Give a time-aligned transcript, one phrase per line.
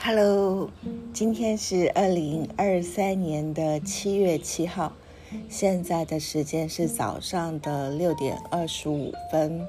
[0.00, 0.70] Hello，
[1.12, 4.92] 今天是二零二三年的七月七号，
[5.48, 9.60] 现在的时间是早上的六点二十五分。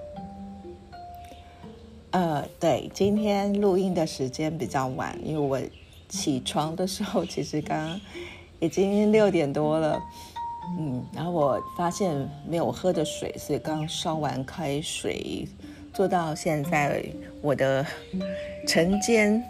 [2.12, 5.60] 呃，对，今天录音的时间比较晚，因为我
[6.08, 8.02] 起床的时候其实刚刚
[8.60, 10.00] 已经六点多了，
[10.80, 15.48] 嗯，然后我发现没有喝的水，所以刚烧完开水，
[15.94, 17.04] 做到现在
[17.42, 17.86] 我的
[18.68, 19.44] 晨间。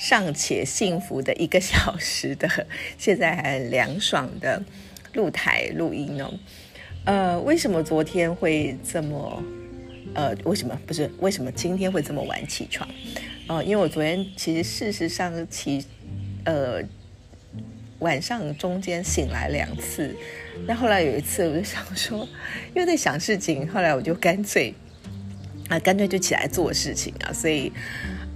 [0.00, 2.48] 尚且幸福的一个小时的，
[2.96, 4.62] 现在还很凉爽的
[5.12, 6.32] 露台录音哦。
[7.04, 9.44] 呃，为什么昨天会这么？
[10.14, 11.08] 呃，为什么不是？
[11.18, 12.88] 为什么今天会这么晚起床？
[13.46, 15.84] 哦，因为我昨天其实事实上起，
[16.46, 16.82] 呃，
[17.98, 20.16] 晚上中间醒来两次。
[20.66, 22.26] 那后来有一次，我就想说，
[22.74, 24.72] 因为在想事情，后来我就干脆
[25.70, 27.72] 啊，干脆就起来做事情啊，所以。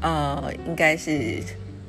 [0.00, 1.42] 呃，应该是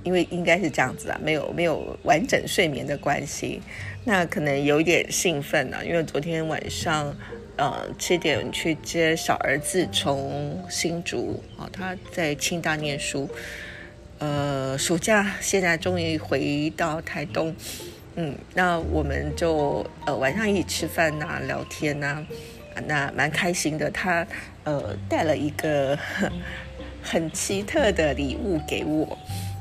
[0.05, 3.61] 因为应该是这样子啊，没有没有完整睡眠的关系，
[4.05, 7.13] 那可能有点兴奋啊，因为昨天晚上
[7.57, 13.29] 呃七点去接小儿子从新竹啊，他在清大念书，
[14.19, 17.53] 呃暑假现在终于回到台东，
[18.15, 22.25] 嗯，那我们就呃晚上一起吃饭呐，聊天呐，
[22.87, 23.89] 那蛮开心的。
[23.91, 24.25] 他
[24.63, 25.97] 呃带了一个。
[27.07, 29.15] 很奇特的礼物给我，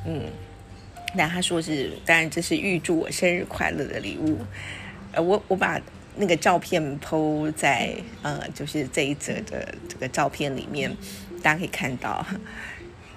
[0.07, 0.23] 嗯，
[1.15, 4.39] 那他说是，当然这是预祝我生日快乐的礼物，
[5.13, 5.79] 呃，我我把
[6.17, 10.91] 那个照片剖在呃，就是这一则的这个照片里面，
[11.43, 12.25] 大家可以看到，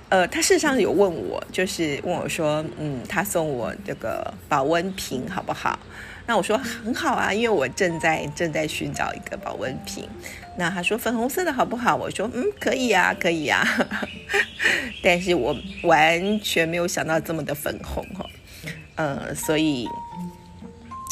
[0.10, 5.80] 呃，他事实上有问我，就是问我说，嗯，他送我这个保温瓶好不好？
[6.28, 10.08] 那我说很好啊，因为我正在正在寻找一个保温瓶。
[10.58, 11.96] 那他说粉红色的好不好？
[11.96, 13.66] 我说嗯，可以啊，可以啊。
[15.02, 18.26] 但是我完全没有想到这么的粉红哈，
[18.96, 19.88] 呃，所以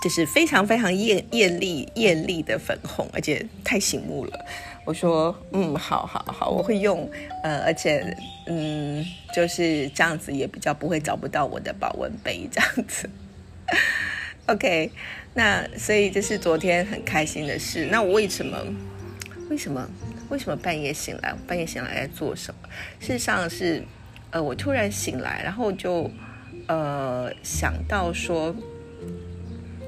[0.04, 4.46] 就是非常非常艳艳丽艳丽的粉红，而且太醒目了。
[4.84, 7.10] 我说嗯，好好好，我会用。
[7.44, 8.04] 呃，而且
[8.48, 13.10] 嗯，就是这样子也比较不会找不到我的保温杯这样子。
[14.48, 14.92] OK，
[15.34, 17.88] 那所以这是昨天很开心的事。
[17.92, 18.56] 那我为什么？
[19.50, 19.90] 为什么？
[20.30, 21.34] 为什么半夜醒来？
[21.48, 22.70] 半夜醒来在做什么？
[23.00, 23.84] 事实上是，
[24.30, 26.12] 呃，我突然醒来，然后就
[26.68, 28.56] 呃想到说，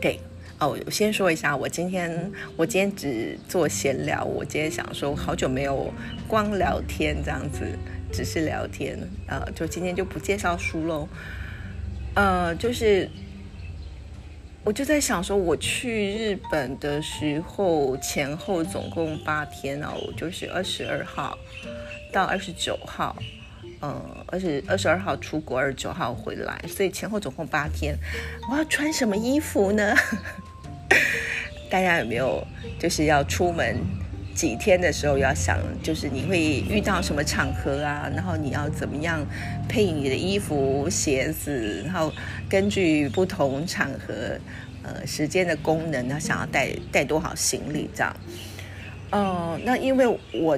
[0.02, 0.20] 对，
[0.58, 4.24] 哦，我先说一下，我今天我今天只做闲聊。
[4.24, 5.94] 我今天想说，好久没有
[6.28, 7.64] 光聊天这样子，
[8.12, 8.98] 只是聊天，
[9.28, 11.08] 呃，就今天就不介绍书喽，
[12.16, 13.08] 呃，就是。
[14.68, 21.38] 我就在想说，我去日本的时候前后总共八天哦，我就是二十二号
[22.12, 23.16] 到二十九号，
[23.82, 27.98] 嗯，二十二十二号出国，二十九号回来，所以前后总共八天。
[28.52, 29.96] 我要穿什么衣服呢？
[31.72, 32.46] 大家有没有
[32.78, 33.78] 就是要出门
[34.38, 38.08] 几天的时候要想，就是你会遇到什么场合啊？
[38.16, 39.26] 然后你要怎么样
[39.68, 42.14] 配你的衣服、鞋子，然后
[42.48, 44.38] 根据不同场合。
[44.84, 48.16] 呃，时间的功能，他想要带带多少行李这样？
[49.10, 50.58] 呃，那因为我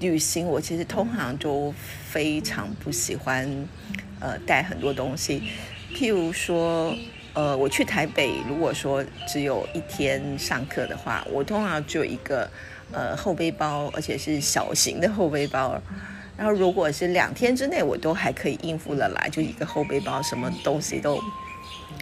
[0.00, 1.70] 旅行，我其实通常就
[2.08, 3.46] 非常不喜欢
[4.20, 5.42] 呃带很多东西。
[5.94, 6.96] 譬如说，
[7.34, 12.48] 呃，我去台北，如果说只有一天上课的话，我通常就一个
[12.92, 15.80] 呃后背包，而且是小型的后背包。
[16.36, 21.18] 然后如果是两天之内，我都还可以应付得来，就一个后背包，什么东西都。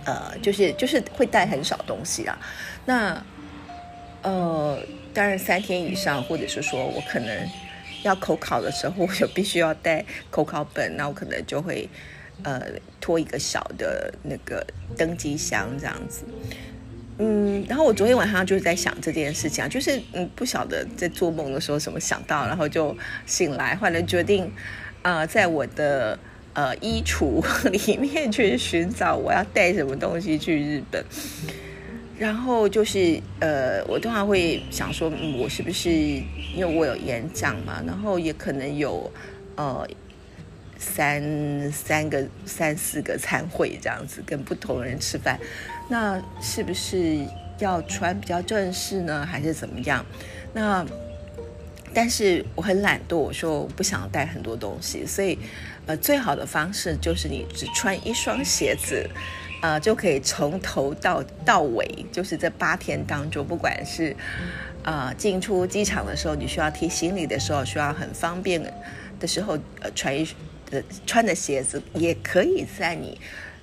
[0.06, 2.38] 呃，就是就是会带很少东西啊，
[2.86, 3.22] 那
[4.22, 4.78] 呃，
[5.12, 7.48] 当然三天以上，或者是说我可能
[8.02, 11.86] 要口考的时候，我就必须要带口考本，那我可能就会
[12.44, 12.62] 呃
[12.98, 16.24] 拖一个小的那个登机箱这样子。
[17.20, 24.50] 嗯，然后我昨天晚上就是在想这件事情啊，就是嗯不晓得在做梦的时候什么想到，然后就醒来，后来决定
[25.02, 26.18] 啊，在我的。
[26.52, 27.40] 呃，衣橱
[27.70, 31.02] 里面去寻找我要带什么东西去日本，
[32.18, 35.08] 然后就是呃，我通常会想说，
[35.38, 39.08] 我是不是因为我有演讲嘛，然后也可能有
[39.54, 39.86] 呃
[40.76, 45.38] 三三个三四个餐会这样子，跟不同人吃饭，
[45.90, 47.26] 那是不是
[47.58, 50.06] 要穿比较正式呢，还是怎么样？
[50.54, 50.86] 那
[51.92, 55.38] 但是我很懒惰，我说我不想带很多东西，所以。
[55.86, 59.08] 呃，最好的方式就是你只穿一双鞋子，
[59.60, 64.14] 呃，就可以从头到到尾，就是这八天当中，不管是
[64.84, 68.62] 呃进出机场的时候，你需要提行李的时候，需要很方便
[69.18, 70.28] 的时候，呃，穿一
[70.70, 73.18] 呃穿的鞋子，也可以在你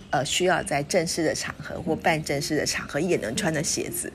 [0.10, 4.12] 呃需要在正式的场合或半正式的场合也能穿的鞋子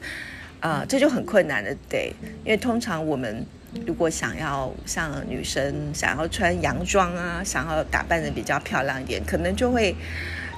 [0.60, 2.12] 啊，这就很困难的，对，
[2.44, 3.44] 因为通常我们
[3.86, 9.94] 如果想要像女生想要穿洋装啊，想要打扮的比较漂亮一点，可能就会。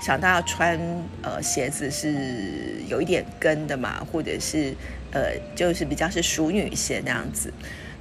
[0.03, 0.79] 想到要穿
[1.23, 2.15] 呃鞋子是
[2.89, 4.75] 有一点跟的嘛，或者是
[5.13, 7.51] 呃就是比较是淑女鞋那样子。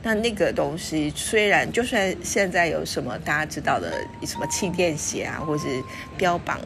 [0.02, 3.94] 那那个东西虽然就算现在有什么大家知道的
[4.26, 5.64] 什么气垫鞋啊，或是
[6.18, 6.60] 标榜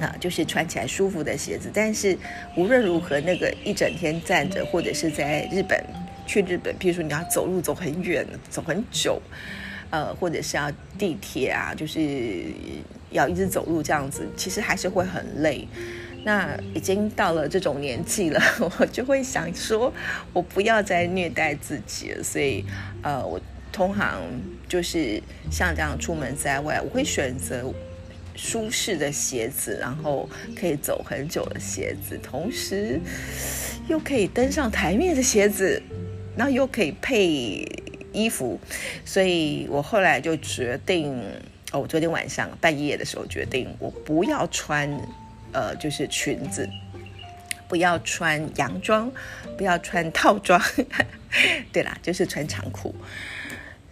[0.00, 2.16] 啊就是穿起来舒服的鞋子，但是
[2.56, 5.82] 无论如何那个一整天站着，或者是在日本
[6.26, 9.20] 去日本，譬如说你要走路走很远，走很久。
[9.90, 12.46] 呃，或者是要地铁啊，就是
[13.10, 15.68] 要一直走路这样子，其实还是会很累。
[16.24, 18.40] 那已经到了这种年纪了，
[18.80, 19.92] 我就会想说，
[20.32, 22.24] 我不要再虐待自己了。
[22.24, 22.64] 所以，
[23.02, 24.20] 呃，我通常
[24.66, 27.72] 就是像这样出门在外，我会选择
[28.34, 30.28] 舒适的鞋子，然后
[30.58, 33.00] 可以走很久的鞋子，同时
[33.88, 35.82] 又可以登上台面的鞋子，
[36.36, 37.66] 然后又可以配。
[38.16, 38.60] 衣服，
[39.04, 41.20] 所以我后来就决定，
[41.72, 44.88] 哦，我昨天晚上半夜的时候决定，我不要穿，
[45.50, 46.70] 呃，就是裙子，
[47.66, 49.10] 不要穿洋装，
[49.58, 50.62] 不要穿套装，
[51.72, 52.94] 对啦，就是穿长裤，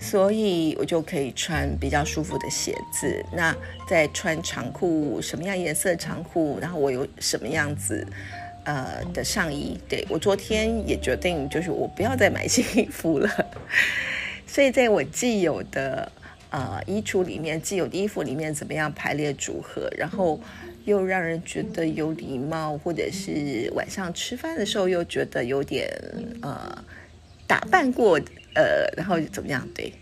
[0.02, 3.24] 所以我就可以穿比较舒服的鞋子。
[3.32, 3.56] 那
[3.88, 8.06] 在穿长裤，什么样颜色长裤，然后我有什么样子。
[8.64, 13.28] 呃的上衣，对我昨天也决定，就是我不要再买新衣服了。
[14.46, 16.12] 所以在我既有的
[16.50, 20.38] 呃衣橱里面，既有的衣服里面，怎么样排列组合，然后
[20.84, 25.90] 又让人觉得有礼貌，或者是晚上吃饭的时候又觉得有点
[26.40, 26.84] 呃
[27.48, 28.20] 打扮过，
[28.54, 29.66] 呃，然后怎么样？
[29.74, 29.92] 对，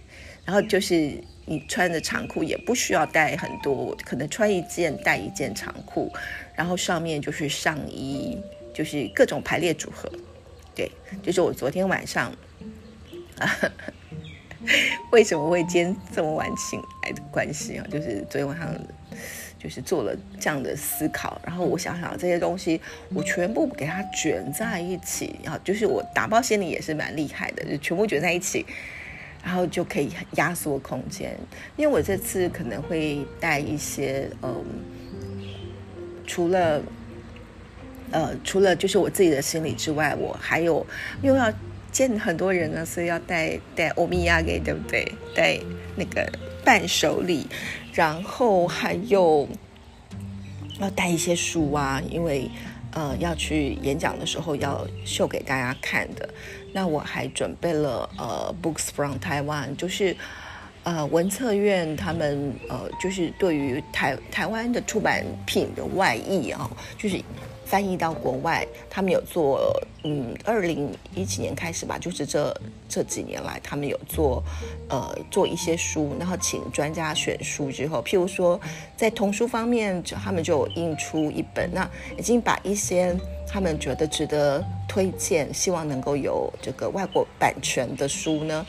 [0.45, 6.13] 然后就是你穿的长裤也不需要带很多，可能穿一件带一件长裤。
[6.55, 8.39] 然后上面就是上衣，
[8.75, 10.13] 就是各种排列组合，
[10.75, 10.91] 对，
[11.23, 12.31] 就是我昨天晚上，
[15.11, 17.87] 为什么会今天这么晚醒来的关系啊？
[17.91, 18.69] 就是昨天晚上
[19.63, 22.81] 就是做了这样的思考，然后我想想这些东西，
[23.15, 28.65] 我全部给它卷在一起，然后就是我打包行李也是蛮厉害的，就全部卷在一起，
[29.45, 31.37] 然后就可以压缩空间。
[31.77, 34.65] 因为我这次可能会带一些嗯。
[36.27, 36.81] 除了，
[38.13, 40.87] 呃，除了就是我自己的行李之外，我还有
[41.23, 41.53] 又要
[41.91, 45.13] 见很多人呢，所以要带带欧米亚给，对不对？
[45.35, 45.59] 带
[45.97, 46.25] 那个
[46.65, 47.47] 伴手礼，
[47.93, 49.49] 然后还有
[50.79, 52.51] 要带一些书啊，因为
[52.93, 56.29] 呃要去演讲的时候要秀给大家看的。
[56.73, 60.17] 那我还准备了呃，Books from Taiwan，就是。
[60.83, 67.23] 呃，文策院他们呃，就是对于台台湾的出版品的外译啊，就是
[67.71, 69.73] 翻译到国外，他们有做，
[70.03, 72.53] 嗯，二零一几年开始吧，就是这
[72.89, 74.43] 这几年来，他们有做，
[74.89, 78.61] 呃，做一些书，然后请专家选书之后，譬如说
[78.97, 81.89] 在童书方面，他们就印出一本，那
[82.19, 88.67] 已经把一些他们觉得值得推荐，希望能够有这个外国版权的书呢。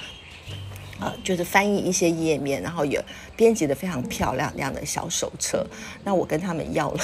[1.02, 3.04] 呃，就是翻译一些页面，然后有
[3.36, 5.66] 编辑的非常漂亮那样的小手册。
[6.04, 7.04] 那我跟他们要了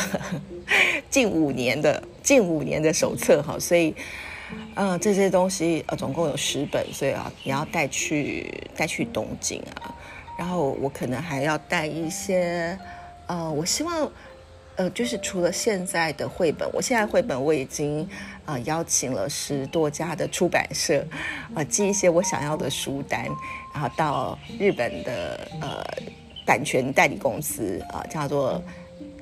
[1.10, 3.94] 近五年的近五年的手册哈，所以
[4.76, 9.94] 嗯，这些东西呃总共有十本，所以啊你要带去带去东京啊。
[10.38, 12.78] 然后我可能还要带一些
[13.26, 14.10] 呃，我希望
[14.78, 18.08] 呃，就是除了现在的绘本，我现在绘本我已经
[18.46, 21.06] 啊邀请了十多家的出版社
[21.54, 23.26] 啊寄一些我想要的书单。
[23.74, 25.84] 然后到日本的呃
[26.46, 28.62] 版权代理公司啊，叫做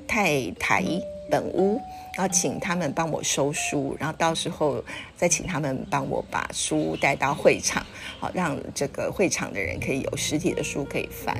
[0.06, 0.84] 太台
[1.30, 1.80] 本屋，
[2.16, 4.82] 然后请他们帮我收书，然后到时候
[5.16, 7.84] 再请他们帮我把书带到会场，
[8.18, 11.36] 好让这个会场的人可以有实体的书可以翻。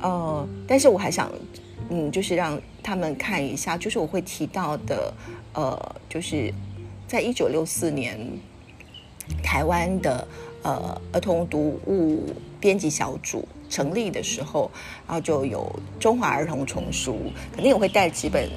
[0.00, 1.30] 呃，但是我还想，
[1.90, 5.12] 嗯，就是让他们看一下，就是我会提到的，
[5.52, 6.52] 呃，就是
[7.06, 8.18] 在一九六四年
[9.42, 10.26] 台湾的。
[10.64, 12.24] 呃，儿童读物
[12.58, 14.70] 编辑小组成立的时候，
[15.06, 17.18] 然后就有中华儿童丛书，
[17.54, 18.48] 肯定我会带几本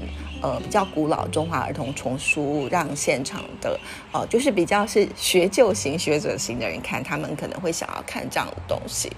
[0.41, 3.77] 呃比较古老中华儿童丛书，让现场的
[4.13, 9.11] 呃就是比较是学旧型学者型的人看，他们可能会想要看这样的东西。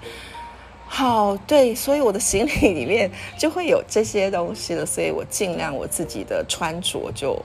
[0.92, 7.40] 好，对，所以我的行李里面就会有这些东西了，所以我尽量我自己的穿着就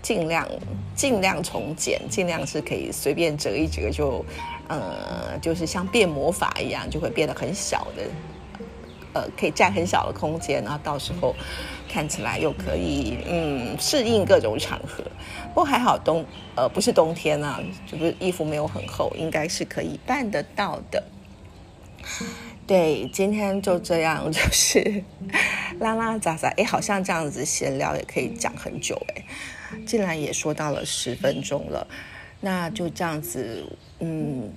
[0.00, 0.48] 尽量
[0.94, 4.24] 尽量从简，尽量是可以随便折一折就。
[4.68, 8.02] 呃，就是像变魔法一样，就会变得很小的，
[9.12, 11.32] 呃可以占很小的空间，然后到时候
[11.88, 15.04] 看起来又可以嗯适应各种场合。
[15.54, 16.24] 不过还好冬
[16.56, 21.00] 呃不是冬天啊，就是衣服没有很厚，应该是可以办得到的。
[22.66, 25.04] 对，今天就这样， 就是
[25.78, 29.24] 拉拉杂杂，哎，好像这样子闲聊也可以讲很久，哎，
[29.86, 31.86] 竟然也说到了十分钟了，
[32.40, 33.64] 那就这样子，
[34.00, 34.52] 嗯，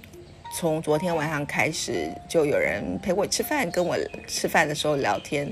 [0.55, 5.51] 从昨天晚上开始，就有人陪我吃饭，跟我吃饭的时候聊天，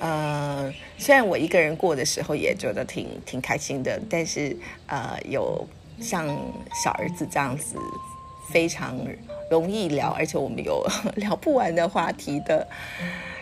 [0.00, 4.56] 呃，虽然我一个人过的时候也觉得挺挺开心的，但是
[4.88, 5.64] 呃，有
[6.00, 6.26] 像
[6.82, 7.76] 小儿子这样子，
[8.50, 8.98] 非常。
[9.50, 10.84] 容易聊，而且我们有
[11.16, 12.66] 聊不完的话题的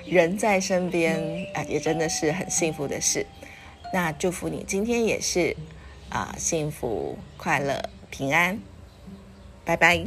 [0.04, 1.16] 人在身边，
[1.54, 3.24] 啊，也真的是很幸福的事。
[3.94, 5.56] 那祝福你今天也是
[6.10, 7.80] 啊，幸福、快乐、
[8.10, 8.58] 平安，
[9.64, 10.04] 拜拜。